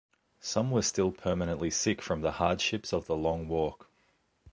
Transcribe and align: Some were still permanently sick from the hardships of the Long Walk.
Some 0.39 0.71
were 0.71 0.81
still 0.81 1.11
permanently 1.11 1.69
sick 1.69 2.01
from 2.01 2.21
the 2.21 2.31
hardships 2.31 2.91
of 2.91 3.05
the 3.05 3.15
Long 3.15 3.47
Walk. 3.47 3.87